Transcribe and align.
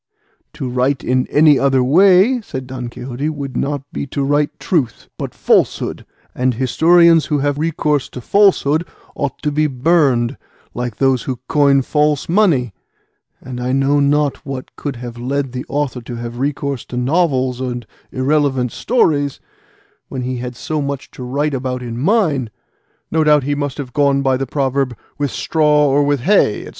"To 0.53 0.67
write 0.67 1.03
in 1.03 1.27
any 1.27 1.59
other 1.59 1.83
way," 1.83 2.41
said 2.41 2.65
Don 2.65 2.87
Quixote, 2.87 3.29
"would 3.29 3.55
not 3.55 3.83
be 3.93 4.07
to 4.07 4.23
write 4.23 4.59
truth, 4.59 5.09
but 5.15 5.35
falsehood, 5.35 6.07
and 6.33 6.55
historians 6.55 7.27
who 7.27 7.37
have 7.37 7.59
recourse 7.59 8.09
to 8.09 8.19
falsehood 8.19 8.83
ought 9.13 9.39
to 9.43 9.51
be 9.51 9.67
burned, 9.67 10.37
like 10.73 10.95
those 10.97 11.21
who 11.29 11.39
coin 11.47 11.83
false 11.83 12.27
money; 12.27 12.73
and 13.41 13.61
I 13.61 13.73
know 13.73 13.99
not 13.99 14.37
what 14.43 14.75
could 14.75 14.95
have 14.95 15.19
led 15.19 15.51
the 15.51 15.65
author 15.69 16.01
to 16.01 16.15
have 16.15 16.39
recourse 16.39 16.83
to 16.85 16.97
novels 16.97 17.61
and 17.61 17.85
irrelevant 18.11 18.71
stories, 18.71 19.39
when 20.09 20.23
he 20.23 20.37
had 20.37 20.55
so 20.55 20.81
much 20.81 21.11
to 21.11 21.21
write 21.23 21.53
about 21.53 21.83
in 21.83 21.99
mine; 21.99 22.49
no 23.11 23.23
doubt 23.23 23.43
he 23.43 23.53
must 23.53 23.77
have 23.77 23.93
gone 23.93 24.23
by 24.23 24.35
the 24.35 24.47
proverb 24.47 24.97
'with 25.19 25.29
straw 25.29 25.85
or 25.87 26.01
with 26.03 26.21
hay, 26.21 26.65
&c. 26.65 26.69